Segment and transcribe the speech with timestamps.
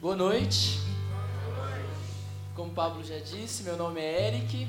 [0.00, 0.80] Boa noite.
[2.56, 4.66] Como o Pablo já disse, meu nome é Eric.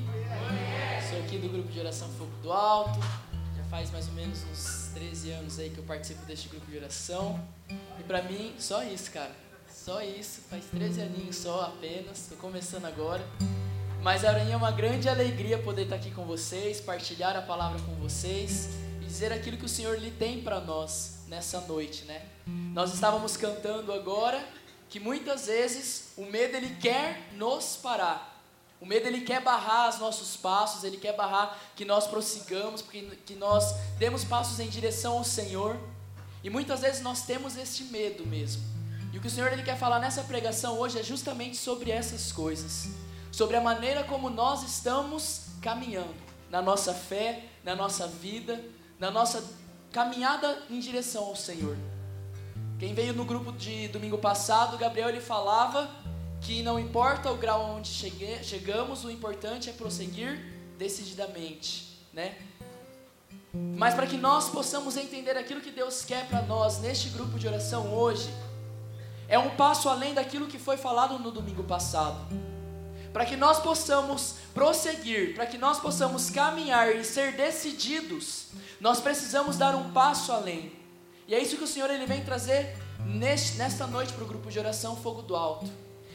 [1.08, 3.00] Sou aqui do grupo de oração Fogo do Alto.
[3.56, 6.76] Já faz mais ou menos uns 13 anos aí que eu participo deste grupo de
[6.76, 7.42] oração.
[7.98, 9.32] E pra mim, só isso, cara.
[9.66, 10.42] Só isso.
[10.50, 12.26] Faz 13 aninhos só apenas.
[12.28, 13.26] Tô começando agora.
[14.02, 17.94] Mas para é uma grande alegria poder estar aqui com vocês, partilhar a palavra com
[17.94, 18.68] vocês
[19.00, 22.20] e dizer aquilo que o Senhor lhe tem para nós nessa noite, né?
[22.74, 24.46] Nós estávamos cantando agora
[24.92, 28.44] que muitas vezes o medo ele quer nos parar.
[28.78, 33.00] O medo ele quer barrar os nossos passos, ele quer barrar que nós prossigamos, que,
[33.24, 35.80] que nós demos passos em direção ao Senhor.
[36.44, 38.62] E muitas vezes nós temos este medo mesmo.
[39.14, 42.30] E o que o Senhor ele quer falar nessa pregação hoje é justamente sobre essas
[42.30, 42.88] coisas.
[43.30, 46.14] Sobre a maneira como nós estamos caminhando
[46.50, 48.62] na nossa fé, na nossa vida,
[48.98, 49.42] na nossa
[49.90, 51.78] caminhada em direção ao Senhor.
[52.82, 55.88] Quem veio no grupo de domingo passado, Gabriel ele falava
[56.40, 62.36] que não importa o grau onde chegue, chegamos, o importante é prosseguir decididamente, né?
[63.76, 67.46] Mas para que nós possamos entender aquilo que Deus quer para nós neste grupo de
[67.46, 68.28] oração hoje,
[69.28, 72.18] é um passo além daquilo que foi falado no domingo passado.
[73.12, 78.46] Para que nós possamos prosseguir, para que nós possamos caminhar e ser decididos,
[78.80, 80.82] nós precisamos dar um passo além.
[81.32, 84.50] E é isso que o Senhor ele vem trazer neste, nesta noite para o grupo
[84.50, 85.70] de oração Fogo do Alto.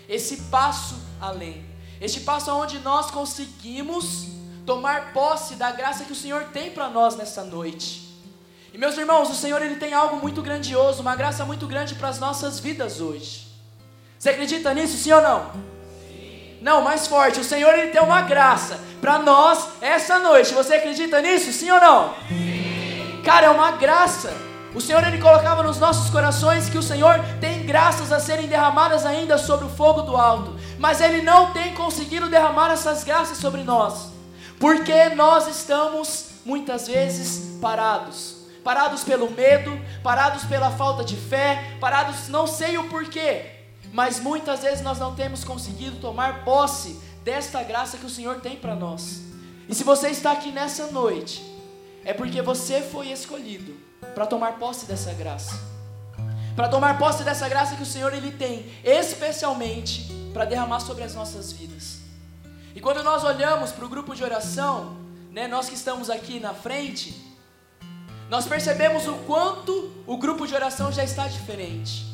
[0.07, 1.65] Esse passo além.
[1.99, 4.27] Este passo onde nós conseguimos
[4.65, 8.07] tomar posse da graça que o Senhor tem para nós nessa noite.
[8.73, 12.09] E meus irmãos, o Senhor ele tem algo muito grandioso, uma graça muito grande para
[12.09, 13.47] as nossas vidas hoje.
[14.19, 15.51] Você acredita nisso, sim ou não?
[16.07, 16.57] Sim.
[16.61, 17.39] Não, mais forte.
[17.39, 20.53] O Senhor ele tem uma graça para nós essa noite.
[20.53, 22.13] Você acredita nisso, sim ou não?
[22.27, 23.21] Sim.
[23.23, 24.46] Cara, é uma graça.
[24.77, 29.07] O Senhor ele colocava nos nossos corações que o Senhor tem graças a serem derramadas
[29.07, 33.63] ainda sobre o fogo do alto, mas ele não tem conseguido derramar essas graças sobre
[33.63, 34.11] nós,
[34.59, 38.35] porque nós estamos muitas vezes parados.
[38.63, 43.47] Parados pelo medo, parados pela falta de fé, parados não sei o porquê,
[43.91, 48.55] mas muitas vezes nós não temos conseguido tomar posse desta graça que o Senhor tem
[48.55, 49.21] para nós.
[49.67, 51.56] E se você está aqui nessa noite,
[52.05, 53.75] é porque você foi escolhido
[54.13, 55.59] para tomar posse dessa graça.
[56.55, 61.13] Para tomar posse dessa graça que o Senhor ele tem, especialmente para derramar sobre as
[61.13, 61.99] nossas vidas.
[62.73, 64.97] E quando nós olhamos para o grupo de oração,
[65.31, 67.15] né, nós que estamos aqui na frente,
[68.29, 72.05] nós percebemos o quanto o grupo de oração já está diferente.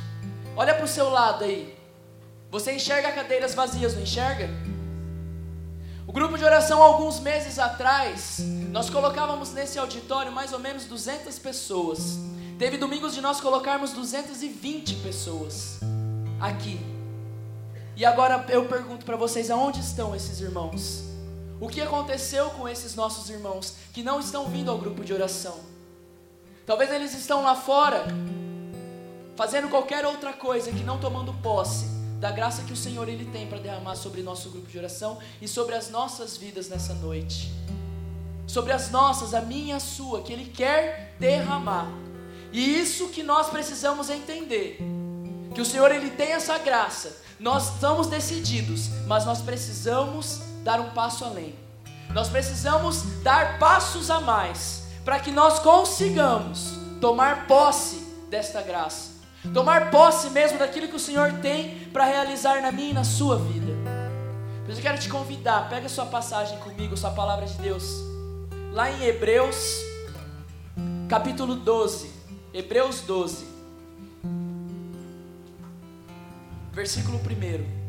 [0.56, 1.76] Olha para o seu lado aí.
[2.52, 4.50] Você enxerga cadeiras vazias, não enxerga?
[6.06, 8.40] O grupo de oração, alguns meses atrás,
[8.72, 12.18] nós colocávamos nesse auditório mais ou menos 200 pessoas.
[12.59, 15.80] Teve domingos de nós colocarmos 220 pessoas
[16.42, 16.78] aqui.
[17.96, 21.06] E agora eu pergunto para vocês: aonde estão esses irmãos?
[21.62, 25.58] O que aconteceu com esses nossos irmãos que não estão vindo ao grupo de oração?
[26.66, 28.06] Talvez eles estão lá fora,
[29.38, 31.93] fazendo qualquer outra coisa que não tomando posse
[32.24, 35.48] da graça que o Senhor ele tem para derramar sobre nosso grupo de oração e
[35.48, 37.52] sobre as nossas vidas nessa noite.
[38.48, 41.86] Sobre as nossas, a minha, a sua, que ele quer derramar.
[42.54, 44.80] E isso que nós precisamos entender.
[45.54, 47.22] Que o Senhor ele tem essa graça.
[47.42, 51.54] Nós estamos decididos, mas nós precisamos dar um passo além.
[52.14, 57.98] Nós precisamos dar passos a mais para que nós consigamos tomar posse
[58.30, 59.12] desta graça.
[59.52, 63.38] Tomar posse mesmo daquilo que o Senhor tem para realizar na minha e na sua
[63.38, 63.74] vida.
[64.70, 68.02] Isso eu quero te convidar, pega sua passagem comigo, sua palavra de Deus.
[68.72, 69.81] Lá em Hebreus,
[71.09, 72.09] capítulo 12.
[72.54, 73.46] Hebreus 12.
[76.72, 77.84] Versículo 1.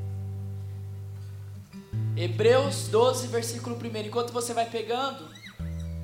[2.16, 3.96] Hebreus 12, versículo 1.
[4.06, 5.28] Enquanto você vai pegando,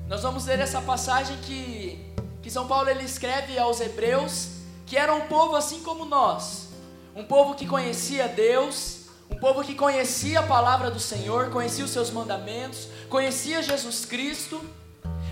[0.07, 1.99] nós vamos ler essa passagem que,
[2.41, 4.60] que São Paulo ele escreve aos Hebreus
[4.91, 6.67] que era um povo assim como nós,
[7.15, 11.91] um povo que conhecia Deus, um povo que conhecia a palavra do Senhor, conhecia os
[11.91, 14.61] seus mandamentos, conhecia Jesus Cristo,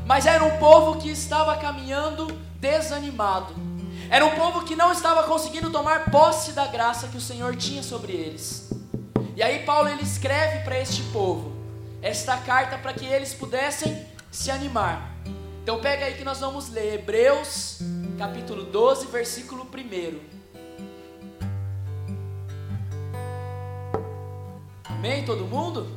[0.05, 3.53] mas era um povo que estava caminhando desanimado.
[4.09, 7.83] Era um povo que não estava conseguindo tomar posse da graça que o Senhor tinha
[7.83, 8.69] sobre eles.
[9.35, 11.51] E aí Paulo ele escreve para este povo
[12.01, 15.17] esta carta para que eles pudessem se animar.
[15.63, 17.81] Então pega aí que nós vamos ler Hebreus
[18.19, 20.19] capítulo 12, versículo 1.
[24.83, 25.23] Amém?
[25.23, 25.87] Todo mundo?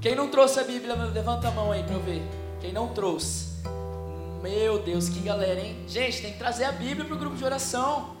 [0.00, 2.20] Quem não trouxe a Bíblia, levanta a mão aí para eu ver.
[2.60, 3.62] Quem não trouxe?
[4.42, 5.84] Meu Deus, que galera, hein?
[5.86, 8.16] Gente, tem que trazer a Bíblia para o grupo de oração.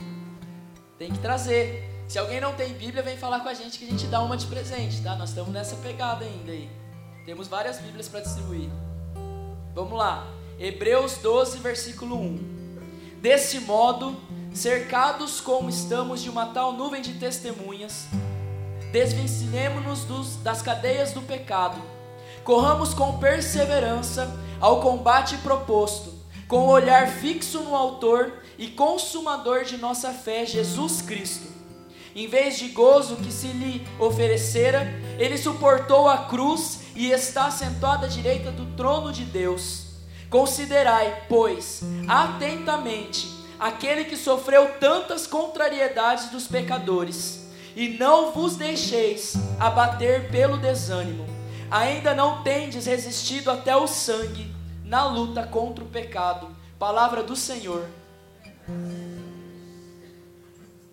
[0.96, 2.04] Tem que trazer.
[2.06, 4.36] Se alguém não tem Bíblia, vem falar com a gente que a gente dá uma
[4.36, 5.16] de presente, tá?
[5.16, 6.70] Nós estamos nessa pegada ainda aí.
[7.26, 8.70] Temos várias Bíblias para distribuir.
[9.74, 10.41] Vamos lá.
[10.58, 13.18] Hebreus 12, versículo 1.
[13.20, 14.16] Desse modo,
[14.52, 18.06] cercados como estamos de uma tal nuvem de testemunhas,
[18.92, 21.80] desvencilemos-nos das cadeias do pecado,
[22.44, 26.12] corramos com perseverança ao combate proposto,
[26.46, 31.48] com o olhar fixo no Autor e Consumador de nossa fé, Jesus Cristo.
[32.14, 34.86] Em vez de gozo que se lhe oferecera,
[35.18, 39.91] ele suportou a cruz e está sentado à direita do trono de Deus.
[40.32, 43.30] Considerai, pois, atentamente
[43.60, 47.46] aquele que sofreu tantas contrariedades dos pecadores,
[47.76, 51.26] e não vos deixeis abater pelo desânimo.
[51.70, 54.50] Ainda não tendes resistido até o sangue
[54.86, 56.48] na luta contra o pecado.
[56.78, 57.86] Palavra do Senhor.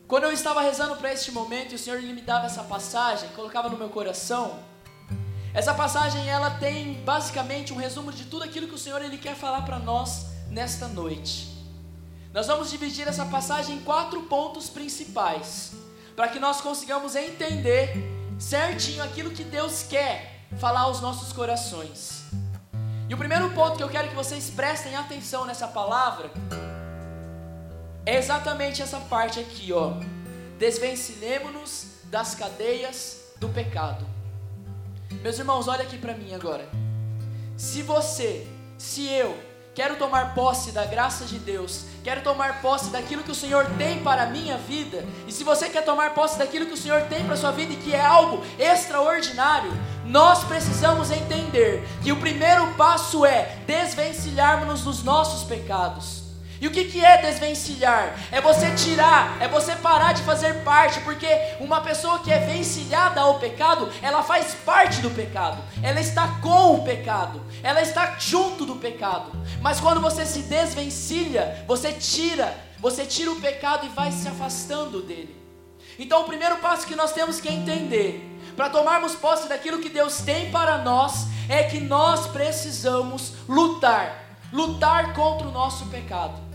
[0.06, 3.70] Quando eu estava rezando para este momento e o Senhor me dava essa passagem, colocava
[3.70, 4.60] no meu coração,
[5.60, 9.36] essa passagem ela tem basicamente um resumo de tudo aquilo que o Senhor ele quer
[9.36, 11.50] falar para nós nesta noite.
[12.34, 15.74] Nós vamos dividir essa passagem em quatro pontos principais,
[16.16, 17.92] para que nós consigamos entender
[18.40, 22.24] certinho aquilo que Deus quer falar aos nossos corações.
[23.10, 26.32] E o primeiro ponto que eu quero que vocês prestem atenção nessa palavra
[28.06, 29.92] é exatamente essa parte aqui, ó.
[30.58, 34.19] Desvencilhemos-nos das cadeias do pecado.
[35.12, 36.68] Meus irmãos, olha aqui para mim agora.
[37.58, 38.48] Se você,
[38.78, 39.38] se eu,
[39.76, 44.02] quero tomar posse da graça de Deus, quero tomar posse daquilo que o Senhor tem
[44.04, 47.26] para a minha vida, e se você quer tomar posse daquilo que o Senhor tem
[47.26, 49.72] para a sua vida e que é algo extraordinário,
[50.06, 56.19] nós precisamos entender que o primeiro passo é desvencilharmos dos nossos pecados.
[56.62, 58.18] E o que, que é desvencilhar?
[58.32, 61.28] É você tirar, é você parar de fazer parte, porque
[61.60, 66.76] uma pessoa que é vencilhada ao pecado, ela faz parte do pecado, ela está com
[66.76, 69.32] o pecado, ela está junto do pecado.
[69.62, 75.02] Mas quando você se desvencilha, você tira, você tira o pecado e vai se afastando
[75.02, 75.38] dele.
[75.98, 80.18] Então o primeiro passo que nós temos que entender, para tomarmos posse daquilo que Deus
[80.18, 86.49] tem para nós, é que nós precisamos lutar, lutar contra o nosso pecado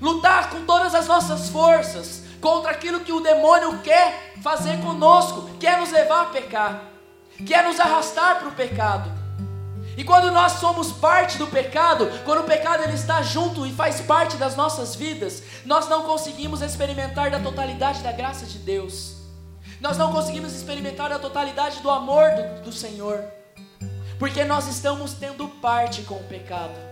[0.00, 5.78] lutar com todas as nossas forças contra aquilo que o demônio quer fazer conosco, quer
[5.78, 6.82] nos levar a pecar,
[7.46, 9.20] quer nos arrastar para o pecado.
[9.96, 14.00] E quando nós somos parte do pecado, quando o pecado ele está junto e faz
[14.00, 19.16] parte das nossas vidas, nós não conseguimos experimentar da totalidade da graça de Deus.
[19.80, 23.22] Nós não conseguimos experimentar a totalidade do amor do, do Senhor,
[24.18, 26.89] porque nós estamos tendo parte com o pecado.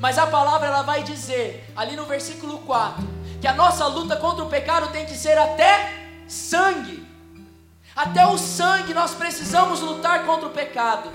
[0.00, 3.06] Mas a palavra ela vai dizer, ali no versículo 4,
[3.38, 5.92] que a nossa luta contra o pecado tem que ser até
[6.26, 7.06] sangue.
[7.94, 11.10] Até o sangue nós precisamos lutar contra o pecado.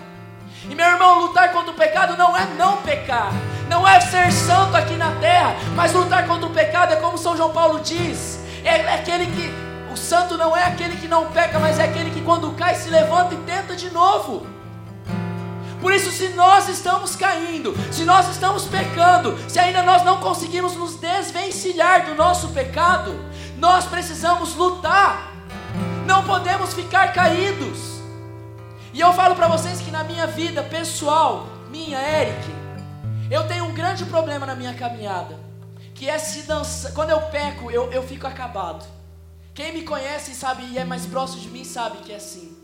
[0.69, 3.31] E meu irmão, lutar contra o pecado não é não pecar,
[3.67, 7.35] não é ser santo aqui na terra, mas lutar contra o pecado é como São
[7.35, 9.53] João Paulo diz: é, é aquele que,
[9.91, 12.89] o santo não é aquele que não peca, mas é aquele que quando cai se
[12.89, 14.54] levanta e tenta de novo.
[15.85, 20.75] Por isso, se nós estamos caindo, se nós estamos pecando, se ainda nós não conseguimos
[20.75, 23.13] nos desvencilhar do nosso pecado,
[23.59, 25.31] nós precisamos lutar.
[26.07, 28.01] Não podemos ficar caídos.
[28.93, 32.43] E eu falo para vocês que na minha vida pessoal, minha, Eric,
[33.29, 35.39] eu tenho um grande problema na minha caminhada,
[35.93, 36.93] que é se dançar.
[36.93, 38.83] Quando eu peco, eu, eu fico acabado.
[39.53, 42.54] Quem me conhece sabe e é mais próximo de mim sabe que é assim.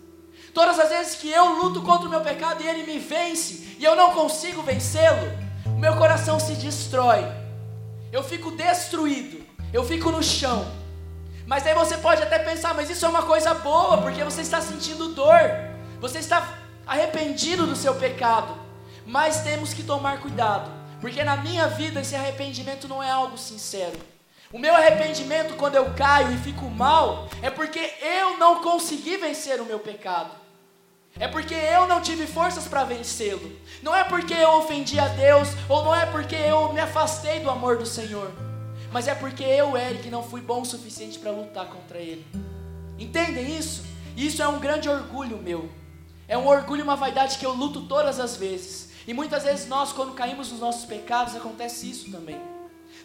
[0.54, 3.84] Todas as vezes que eu luto contra o meu pecado e ele me vence e
[3.84, 5.32] eu não consigo vencê-lo,
[5.66, 7.26] o meu coração se destrói.
[8.12, 10.70] Eu fico destruído, eu fico no chão.
[11.48, 14.62] Mas aí você pode até pensar, mas isso é uma coisa boa, porque você está
[14.62, 15.40] sentindo dor,
[16.00, 16.48] você está
[16.86, 18.54] arrependido do seu pecado.
[19.06, 23.98] Mas temos que tomar cuidado, porque na minha vida esse arrependimento não é algo sincero.
[24.52, 29.62] O meu arrependimento quando eu caio e fico mal é porque eu não consegui vencer
[29.62, 30.41] o meu pecado.
[31.20, 33.52] É porque eu não tive forças para vencê-lo.
[33.82, 37.50] Não é porque eu ofendi a Deus, ou não é porque eu me afastei do
[37.50, 38.32] amor do Senhor.
[38.92, 42.26] Mas é porque eu, Eric, não fui bom o suficiente para lutar contra ele.
[42.98, 43.84] Entendem isso?
[44.16, 45.70] Isso é um grande orgulho meu.
[46.28, 48.92] É um orgulho, uma vaidade que eu luto todas as vezes.
[49.08, 52.40] E muitas vezes nós, quando caímos nos nossos pecados, acontece isso também.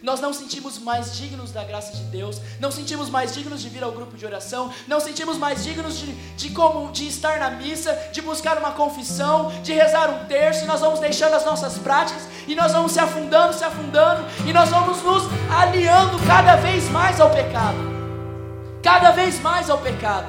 [0.01, 3.83] Nós não sentimos mais dignos da graça de Deus, não sentimos mais dignos de vir
[3.83, 7.97] ao grupo de oração, não sentimos mais dignos de, de como de estar na missa,
[8.13, 12.23] de buscar uma confissão, de rezar um terço, e nós vamos deixando as nossas práticas,
[12.47, 17.19] e nós vamos se afundando, se afundando, e nós vamos nos aliando cada vez mais
[17.19, 17.77] ao pecado.
[18.83, 20.27] cada vez mais ao pecado.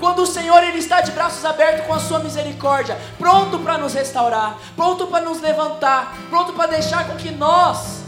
[0.00, 3.92] Quando o Senhor ele está de braços abertos com a sua misericórdia, pronto para nos
[3.92, 7.99] restaurar, pronto para nos levantar, pronto para deixar com que nós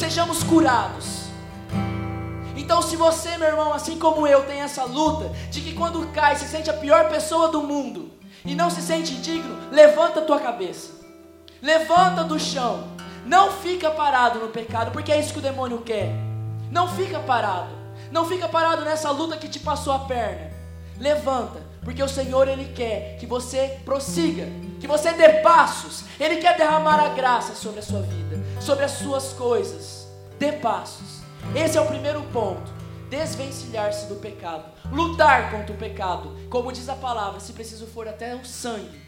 [0.00, 1.24] sejamos curados.
[2.56, 6.36] Então, se você, meu irmão, assim como eu, tem essa luta de que quando cai
[6.36, 8.10] se sente a pior pessoa do mundo
[8.42, 10.92] e não se sente digno, levanta a tua cabeça,
[11.60, 12.88] levanta do chão,
[13.26, 16.10] não fica parado no pecado, porque é isso que o demônio quer.
[16.70, 17.68] Não fica parado,
[18.10, 20.50] não fica parado nessa luta que te passou a perna.
[20.98, 24.46] Levanta, porque o Senhor ele quer que você prossiga,
[24.80, 26.04] que você dê passos.
[26.18, 28.29] Ele quer derramar a graça sobre a sua vida,
[28.60, 30.06] sobre as suas coisas.
[30.38, 31.20] Dê passos.
[31.54, 32.70] Esse é o primeiro ponto.
[33.08, 38.36] Desvencilhar-se do pecado, lutar contra o pecado, como diz a palavra, se preciso for até
[38.36, 39.02] o sangue,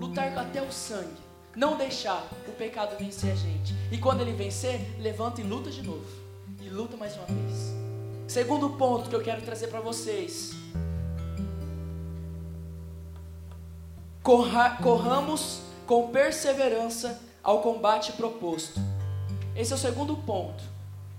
[0.00, 1.20] lutar até o sangue,
[1.54, 5.82] não deixar o pecado vencer a gente, e quando ele vencer, levanta e luta de
[5.82, 6.06] novo,
[6.62, 7.74] e luta mais uma vez.
[8.26, 10.54] Segundo ponto que eu quero trazer para vocês,
[14.22, 18.80] Corra, corramos com perseverança ao combate proposto.
[19.56, 20.62] Esse é o segundo ponto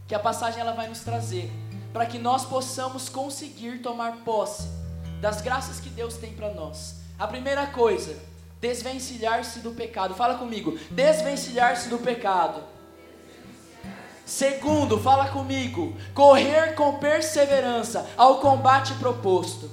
[0.08, 1.52] que a passagem ela vai nos trazer,
[1.92, 4.70] para que nós possamos conseguir tomar posse
[5.20, 7.02] das graças que Deus tem para nós.
[7.20, 8.18] A primeira coisa,
[8.62, 10.16] desvencilhar-se do pecado.
[10.16, 12.64] Fala comigo, desvencilhar-se do pecado.
[14.26, 19.70] Segundo, fala comigo, correr com perseverança ao combate proposto.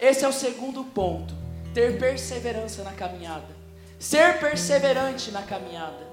[0.00, 1.43] Esse é o segundo ponto.
[1.74, 3.48] Ter perseverança na caminhada.
[3.98, 6.06] Ser perseverante na caminhada.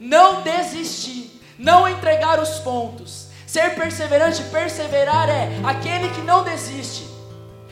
[0.00, 1.40] Não desistir.
[1.56, 3.28] Não entregar os pontos.
[3.46, 7.08] Ser perseverante, perseverar é aquele que não desiste.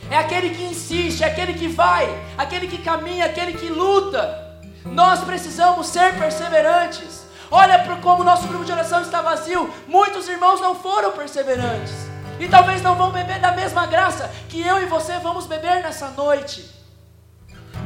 [0.09, 2.07] É aquele que insiste, é aquele que vai,
[2.37, 4.57] aquele que caminha, aquele que luta.
[4.85, 7.25] Nós precisamos ser perseverantes.
[7.51, 9.69] Olha para como nosso grupo de oração está vazio.
[9.85, 11.93] Muitos irmãos não foram perseverantes.
[12.39, 16.07] E talvez não vão beber da mesma graça que eu e você vamos beber nessa
[16.09, 16.82] noite.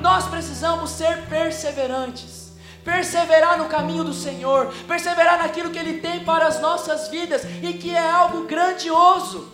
[0.01, 6.47] Nós precisamos ser perseverantes, perseverar no caminho do Senhor, perseverar naquilo que Ele tem para
[6.47, 9.51] as nossas vidas e que é algo grandioso.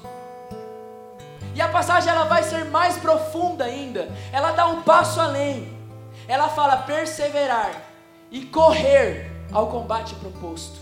[1.55, 4.11] E a passagem ela vai ser mais profunda ainda.
[4.31, 5.71] Ela dá um passo além.
[6.27, 7.71] Ela fala perseverar
[8.31, 10.81] e correr ao combate proposto.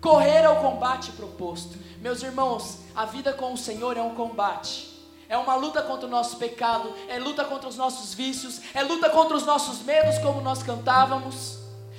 [0.00, 1.76] Correr ao combate proposto.
[2.00, 4.93] Meus irmãos, a vida com o Senhor é um combate.
[5.28, 9.08] É uma luta contra o nosso pecado, é luta contra os nossos vícios, é luta
[9.08, 11.58] contra os nossos medos, como nós cantávamos.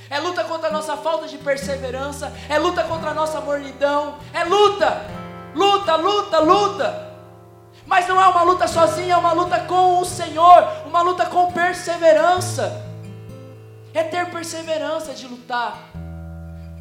[0.10, 4.44] É luta contra a nossa falta de perseverança, é luta contra a nossa mornidão, é
[4.44, 5.01] luta,
[5.55, 7.15] luta, luta, luta.
[7.88, 11.51] Mas não é uma luta sozinha, é uma luta com o Senhor, uma luta com
[11.51, 12.84] perseverança.
[13.94, 15.77] É ter perseverança de lutar,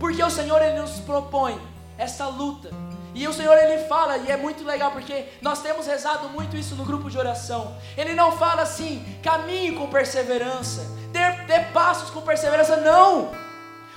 [0.01, 1.59] porque o Senhor ele nos propõe
[1.97, 2.71] essa luta
[3.15, 6.75] e o Senhor ele fala, e é muito legal porque nós temos rezado muito isso
[6.75, 7.77] no grupo de oração.
[7.97, 13.31] Ele não fala assim, caminhe com perseverança, dê, dê passos com perseverança, não.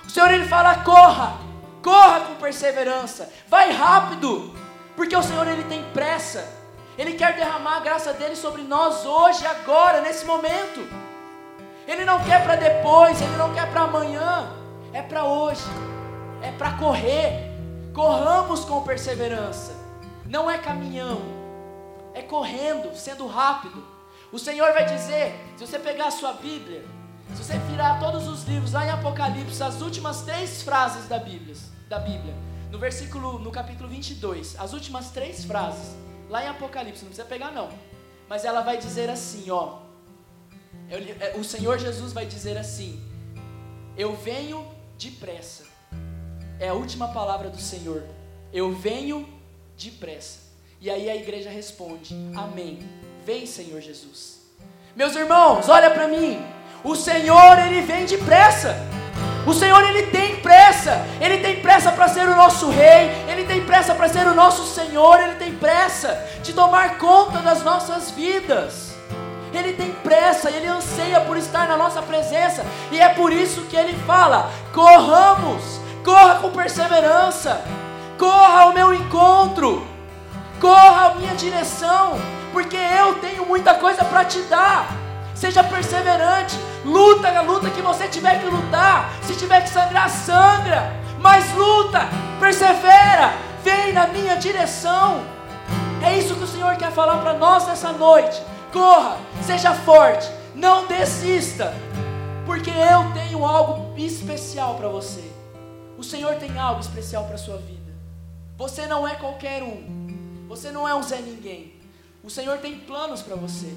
[0.06, 1.36] O Senhor ele fala, corra,
[1.82, 4.54] corra com perseverança, vai rápido,
[4.96, 6.56] porque o Senhor ele tem pressa.
[6.96, 10.88] Ele quer derramar a graça dele sobre nós hoje, agora, nesse momento.
[11.88, 14.48] Ele não quer para depois, ele não quer para amanhã,
[14.94, 15.64] é para hoje,
[16.42, 17.57] é para correr.
[17.98, 19.76] Corramos com perseverança.
[20.24, 21.20] Não é caminhão,
[22.14, 23.84] é correndo, sendo rápido.
[24.32, 26.86] O Senhor vai dizer, se você pegar a sua Bíblia,
[27.34, 31.56] se você virar todos os livros lá em Apocalipse, as últimas três frases da Bíblia,
[31.90, 32.36] da Bíblia,
[32.70, 35.96] no versículo, no capítulo 22, as últimas três frases,
[36.30, 37.68] lá em Apocalipse, não precisa pegar não,
[38.30, 39.80] mas ela vai dizer assim, ó,
[40.88, 43.04] é, o Senhor Jesus vai dizer assim:
[43.98, 44.64] Eu venho
[45.00, 45.67] depressa.
[46.60, 48.04] É a última palavra do Senhor.
[48.52, 49.28] Eu venho
[49.78, 50.40] depressa.
[50.82, 52.80] E aí a igreja responde: Amém.
[53.26, 54.40] Vem, Senhor Jesus.
[54.96, 56.44] Meus irmãos, olha para mim.
[56.84, 58.76] O Senhor, ele vem depressa.
[59.46, 61.06] O Senhor, ele tem pressa.
[61.22, 63.12] Ele tem pressa para ser o nosso rei.
[63.30, 65.20] Ele tem pressa para ser o nosso Senhor.
[65.20, 68.98] Ele tem pressa de tomar conta das nossas vidas.
[69.54, 73.76] Ele tem pressa, ele anseia por estar na nossa presença, e é por isso que
[73.76, 77.62] ele fala: corramos corra com perseverança,
[78.18, 79.86] corra ao meu encontro,
[80.62, 82.14] corra à minha direção,
[82.54, 84.88] porque eu tenho muita coisa para te dar.
[85.36, 89.10] Seja perseverante, luta a luta que você tiver que lutar.
[89.22, 92.08] Se tiver que sangrar, sangra, mas luta,
[92.40, 95.20] persevera, vem na minha direção.
[96.02, 98.42] É isso que o Senhor quer falar para nós nessa noite.
[98.72, 101.76] Corra, seja forte, não desista,
[102.46, 105.37] porque eu tenho algo especial para você.
[105.98, 107.92] O Senhor tem algo especial para a sua vida.
[108.56, 110.46] Você não é qualquer um.
[110.48, 111.74] Você não é um Zé Ninguém.
[112.24, 113.74] O Senhor tem planos para você.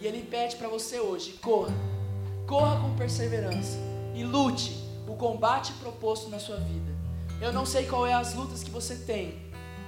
[0.00, 1.74] E Ele pede para você hoje: corra.
[2.46, 3.76] Corra com perseverança.
[4.14, 6.90] E lute o combate proposto na sua vida.
[7.38, 9.38] Eu não sei qual é as lutas que você tem.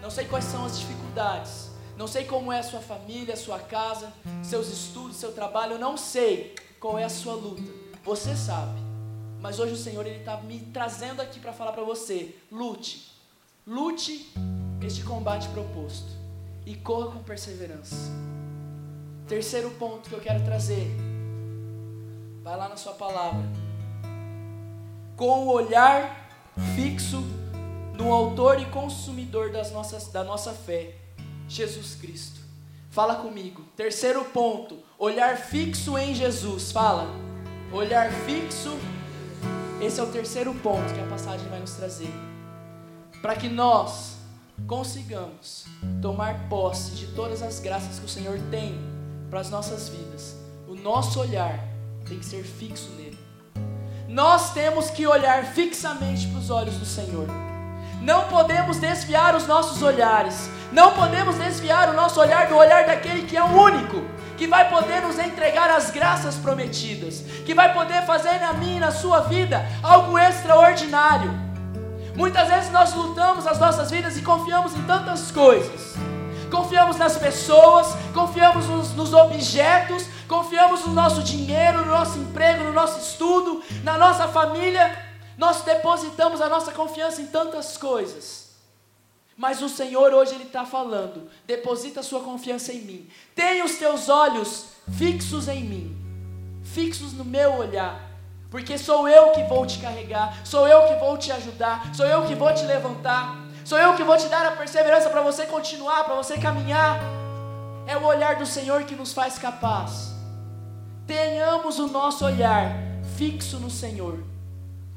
[0.02, 1.70] Não sei quais são as dificuldades.
[1.96, 5.72] Não sei como é a sua família, a sua casa, seus estudos, seu trabalho.
[5.72, 7.62] Eu não sei qual é a sua luta.
[8.04, 8.89] Você sabe.
[9.40, 13.10] Mas hoje o Senhor ele está me trazendo aqui para falar para você: lute,
[13.66, 14.32] lute
[14.82, 16.10] este combate proposto
[16.66, 17.96] e corra com perseverança.
[19.26, 20.90] Terceiro ponto que eu quero trazer,
[22.42, 23.44] vai lá na sua palavra,
[25.16, 26.28] com o olhar
[26.74, 27.22] fixo
[27.94, 30.94] no Autor e Consumidor das nossas, da nossa fé,
[31.48, 32.40] Jesus Cristo.
[32.90, 33.62] Fala comigo.
[33.76, 36.72] Terceiro ponto, olhar fixo em Jesus.
[36.72, 37.06] Fala.
[37.72, 38.76] Olhar fixo
[39.80, 42.12] esse é o terceiro ponto que a passagem vai nos trazer.
[43.22, 44.16] Para que nós
[44.66, 45.64] consigamos
[46.02, 48.78] tomar posse de todas as graças que o Senhor tem
[49.30, 50.36] para as nossas vidas,
[50.68, 51.58] o nosso olhar
[52.06, 53.18] tem que ser fixo nele.
[54.08, 57.26] Nós temos que olhar fixamente para os olhos do Senhor.
[58.02, 60.50] Não podemos desviar os nossos olhares.
[60.72, 64.02] Não podemos desviar o nosso olhar do olhar daquele que é o único,
[64.40, 68.80] que vai poder nos entregar as graças prometidas, que vai poder fazer na minha e
[68.80, 71.30] na sua vida algo extraordinário.
[72.16, 75.94] Muitas vezes nós lutamos as nossas vidas e confiamos em tantas coisas.
[76.50, 82.72] Confiamos nas pessoas, confiamos nos, nos objetos, confiamos no nosso dinheiro, no nosso emprego, no
[82.72, 84.90] nosso estudo, na nossa família.
[85.36, 88.49] Nós depositamos a nossa confiança em tantas coisas.
[89.40, 93.08] Mas o Senhor hoje Ele está falando: deposita sua confiança em mim.
[93.34, 94.66] Tenha os teus olhos
[94.98, 95.96] fixos em mim,
[96.62, 98.06] fixos no meu olhar.
[98.50, 102.26] Porque sou eu que vou te carregar, sou eu que vou te ajudar, sou eu
[102.26, 106.04] que vou te levantar, sou eu que vou te dar a perseverança para você continuar,
[106.04, 107.00] para você caminhar.
[107.86, 110.10] É o olhar do Senhor que nos faz capaz.
[111.06, 112.76] Tenhamos o nosso olhar
[113.16, 114.29] fixo no Senhor.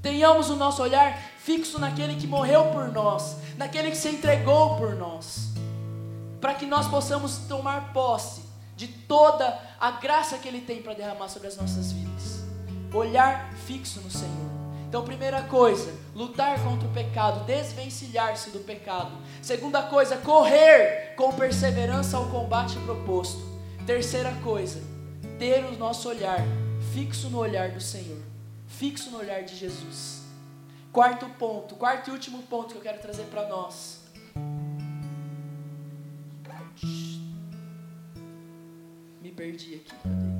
[0.03, 4.93] Tenhamos o nosso olhar fixo naquele que morreu por nós, naquele que se entregou por
[4.95, 5.53] nós,
[6.41, 8.41] para que nós possamos tomar posse
[8.75, 12.43] de toda a graça que Ele tem para derramar sobre as nossas vidas.
[12.93, 14.51] Olhar fixo no Senhor.
[14.89, 19.11] Então, primeira coisa, lutar contra o pecado, desvencilhar-se do pecado.
[19.41, 23.41] Segunda coisa, correr com perseverança ao combate proposto.
[23.87, 24.81] Terceira coisa,
[25.39, 26.41] ter o nosso olhar
[26.93, 28.19] fixo no olhar do Senhor,
[28.73, 30.23] fixo no olhar de Jesus.
[30.91, 34.01] Quarto ponto, quarto e último ponto que eu quero trazer para nós.
[39.21, 40.33] Me perdi aqui, cadê?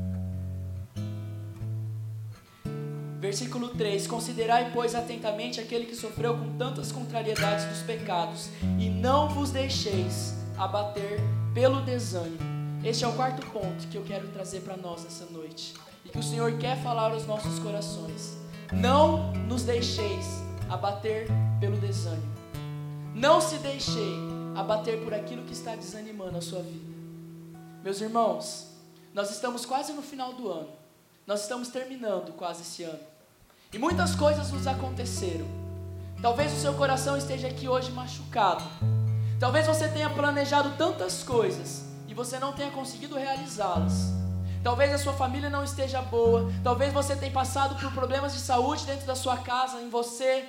[3.20, 9.30] Versículo 3: Considerai, pois, atentamente aquele que sofreu com tantas contrariedades dos pecados, e não
[9.30, 11.20] vos deixeis abater
[11.54, 12.54] pelo desânimo.
[12.84, 15.74] Este é o quarto ponto que eu quero trazer para nós essa noite,
[16.06, 18.38] e que o Senhor quer falar aos nossos corações.
[18.72, 20.26] Não nos deixeis
[20.70, 21.28] abater
[21.60, 22.34] pelo desânimo.
[23.14, 24.18] Não se deixei
[24.56, 26.94] abater por aquilo que está desanimando a sua vida.
[27.84, 28.68] Meus irmãos,
[29.14, 30.70] nós estamos quase no final do ano.
[31.28, 33.00] Nós estamos terminando quase esse ano.
[33.72, 35.46] E muitas coisas nos aconteceram.
[36.22, 38.64] Talvez o seu coração esteja aqui hoje machucado.
[39.40, 44.23] Talvez você tenha planejado tantas coisas e você não tenha conseguido realizá-las.
[44.64, 46.50] Talvez a sua família não esteja boa.
[46.64, 50.46] Talvez você tenha passado por problemas de saúde dentro da sua casa, em você.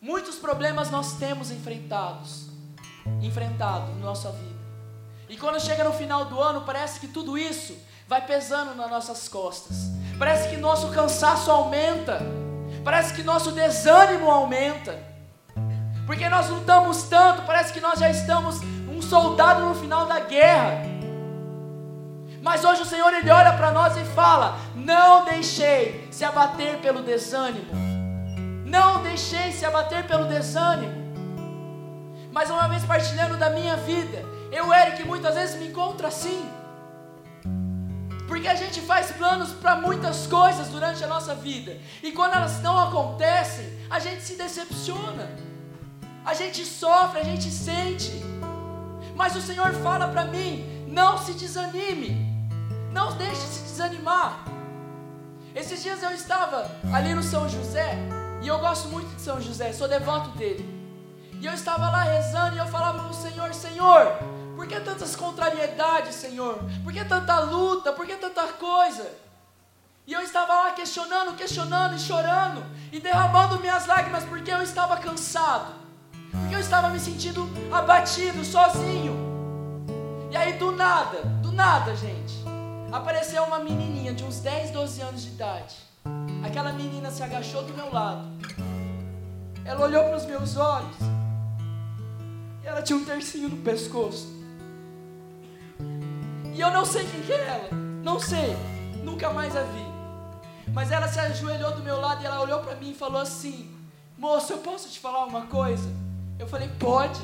[0.00, 2.48] Muitos problemas nós temos enfrentados,
[3.22, 4.54] enfrentado na nossa vida.
[5.28, 7.74] E quando chega no final do ano, parece que tudo isso
[8.08, 9.76] vai pesando nas nossas costas.
[10.18, 12.20] Parece que nosso cansaço aumenta.
[12.84, 14.98] Parece que nosso desânimo aumenta.
[16.04, 20.93] Porque nós lutamos tanto, parece que nós já estamos um soldado no final da guerra.
[22.44, 27.00] Mas hoje o Senhor ele olha para nós e fala: Não deixei se abater pelo
[27.02, 27.72] desânimo.
[28.66, 30.92] Não deixei se abater pelo desânimo.
[32.30, 36.46] Mais uma vez partilhando da minha vida, eu, Eric, muitas vezes me encontro assim.
[38.28, 41.78] Porque a gente faz planos para muitas coisas durante a nossa vida.
[42.02, 45.30] E quando elas não acontecem, a gente se decepciona.
[46.26, 48.22] A gente sofre, a gente sente.
[49.16, 52.33] Mas o Senhor fala para mim: não se desanime.
[52.94, 54.44] Não deixe se desanimar.
[55.52, 57.98] Esses dias eu estava ali no São José,
[58.40, 60.64] e eu gosto muito de São José, sou devoto dele.
[61.40, 64.12] E eu estava lá rezando e eu falava para o Senhor: Senhor,
[64.54, 66.60] por que tantas contrariedades, Senhor?
[66.84, 67.92] Por que tanta luta?
[67.92, 69.10] Por que tanta coisa?
[70.06, 74.98] E eu estava lá questionando, questionando e chorando e derramando minhas lágrimas porque eu estava
[74.98, 75.72] cansado,
[76.30, 79.16] porque eu estava me sentindo abatido, sozinho.
[80.30, 82.43] E aí do nada, do nada, gente,
[82.94, 85.74] apareceu uma menininha de uns 10, 12 anos de idade.
[86.46, 88.24] Aquela menina se agachou do meu lado.
[89.64, 90.96] Ela olhou para os meus olhos.
[92.62, 94.32] E ela tinha um tercinho no pescoço.
[96.54, 97.68] E eu não sei quem que é ela.
[98.02, 98.56] Não sei.
[99.02, 99.84] Nunca mais a vi.
[100.72, 103.76] Mas ela se ajoelhou do meu lado e ela olhou para mim e falou assim:
[104.16, 105.88] Moço, eu posso te falar uma coisa?
[106.38, 107.20] Eu falei: Pode.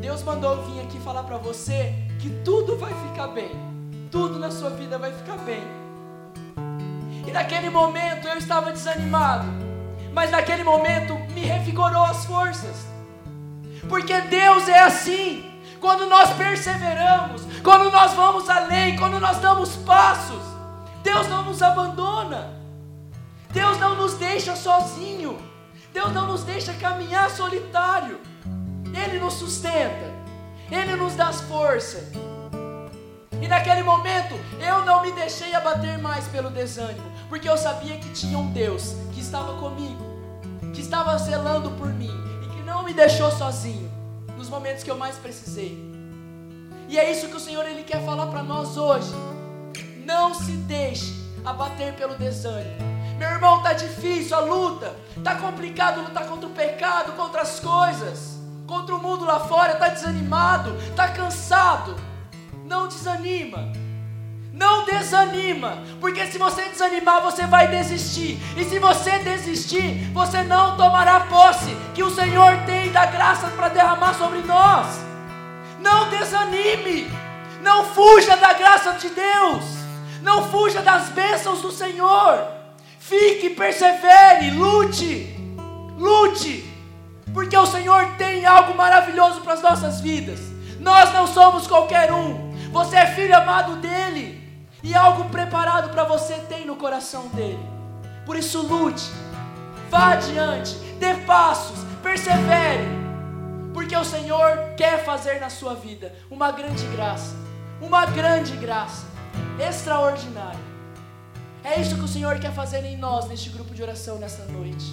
[0.00, 3.71] Deus mandou eu vir aqui falar para você que tudo vai ficar bem.
[4.12, 5.64] Tudo na sua vida vai ficar bem.
[7.26, 9.46] E naquele momento eu estava desanimado.
[10.12, 12.86] Mas naquele momento me revigorou as forças.
[13.88, 15.50] Porque Deus é assim.
[15.80, 20.42] Quando nós perseveramos, quando nós vamos além, quando nós damos passos,
[21.02, 22.52] Deus não nos abandona.
[23.50, 25.38] Deus não nos deixa sozinho.
[25.90, 28.20] Deus não nos deixa caminhar solitário.
[28.94, 30.12] Ele nos sustenta.
[30.70, 32.12] Ele nos dá força.
[33.42, 38.08] E naquele momento eu não me deixei abater mais pelo desânimo, porque eu sabia que
[38.10, 40.04] tinha um Deus que estava comigo,
[40.72, 42.12] que estava zelando por mim
[42.44, 43.90] e que não me deixou sozinho
[44.38, 45.76] nos momentos que eu mais precisei.
[46.88, 49.12] E é isso que o Senhor ele quer falar para nós hoje.
[50.04, 51.12] Não se deixe
[51.44, 52.76] abater pelo desânimo.
[53.18, 58.38] Meu irmão, tá difícil a luta, tá complicado lutar contra o pecado, contra as coisas,
[58.68, 62.11] contra o mundo lá fora, tá desanimado, tá cansado.
[62.72, 63.70] Não desanima.
[64.50, 68.40] Não desanima, porque se você desanimar, você vai desistir.
[68.56, 73.68] E se você desistir, você não tomará posse que o Senhor tem da graça para
[73.68, 74.86] derramar sobre nós.
[75.80, 77.10] Não desanime,
[77.60, 79.64] não fuja da graça de Deus,
[80.22, 82.42] não fuja das bênçãos do Senhor.
[82.98, 85.36] Fique, persevere, lute,
[85.98, 86.64] lute,
[87.34, 90.40] porque o Senhor tem algo maravilhoso para as nossas vidas.
[90.80, 94.40] Nós não somos qualquer um, você é filho amado dEle.
[94.82, 97.64] E algo preparado para você tem no coração dele.
[98.26, 99.04] Por isso lute,
[99.88, 102.88] vá adiante, dê passos, persevere,
[103.72, 107.34] porque o Senhor quer fazer na sua vida uma grande graça,
[107.80, 109.06] uma grande graça,
[109.60, 110.72] extraordinária.
[111.62, 114.92] É isso que o Senhor quer fazer em nós neste grupo de oração nesta noite.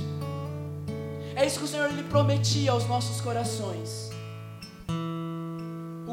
[1.36, 4.09] É isso que o Senhor lhe prometia aos nossos corações.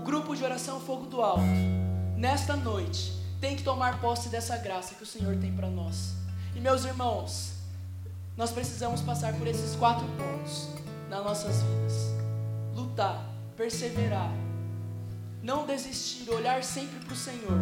[0.06, 1.42] Grupo de oração Fogo do Alto,
[2.16, 6.14] nesta noite, tem que tomar posse dessa graça que o Senhor tem para nós.
[6.54, 7.54] E meus irmãos,
[8.36, 10.68] nós precisamos passar por esses quatro pontos
[11.10, 11.94] nas nossas vidas:
[12.72, 13.20] lutar,
[13.56, 14.30] perseverar,
[15.42, 17.58] não desistir, olhar sempre para o Senhor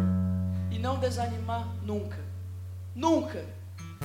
[0.69, 2.23] e não desanimar nunca.
[2.93, 3.43] Nunca!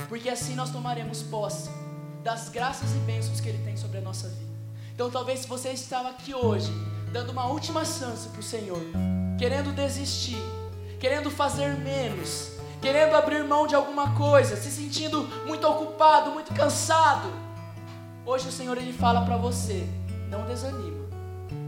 [0.09, 1.69] Porque assim nós tomaremos posse
[2.23, 4.51] das graças e bênçãos que Ele tem sobre a nossa vida.
[4.95, 6.71] Então, talvez se você estava aqui hoje,
[7.11, 8.81] dando uma última chance para o Senhor,
[9.37, 10.41] querendo desistir,
[10.99, 17.29] querendo fazer menos, querendo abrir mão de alguma coisa, se sentindo muito ocupado, muito cansado.
[18.25, 19.87] Hoje o Senhor ele fala para você:
[20.29, 21.05] não desanima,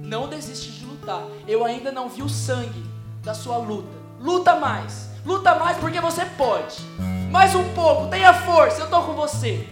[0.01, 1.23] não desiste de lutar.
[1.47, 2.83] Eu ainda não vi o sangue
[3.21, 4.03] da sua luta.
[4.19, 6.81] Luta mais, luta mais porque você pode.
[7.29, 9.67] Mais um pouco, tenha força, eu estou com você.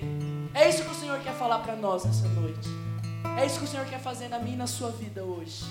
[0.54, 2.81] É isso que o Senhor quer falar para nós nessa noite.
[3.38, 5.64] É isso que o Senhor quer fazer na minha e na sua vida hoje.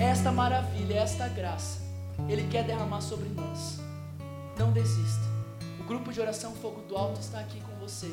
[0.00, 1.86] É esta maravilha, é esta graça
[2.28, 3.78] ele quer derramar sobre nós.
[4.58, 5.24] Não desista.
[5.78, 8.10] O grupo de oração Fogo do Alto está aqui com você.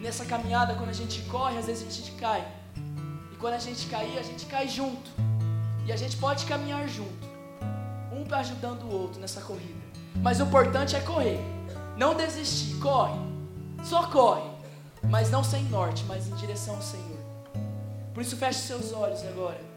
[0.00, 2.46] Nessa caminhada, quando a gente corre, às vezes a gente cai.
[3.32, 5.10] E quando a gente cair, a gente cai junto.
[5.86, 7.26] E a gente pode caminhar junto.
[8.12, 9.86] Um ajudando o outro nessa corrida.
[10.16, 11.40] Mas o importante é correr.
[11.96, 12.76] Não desistir.
[12.78, 13.18] Corre.
[13.82, 14.55] Só corre.
[15.08, 17.18] Mas não sem norte, mas em direção ao Senhor.
[18.12, 19.75] Por isso feche seus olhos agora.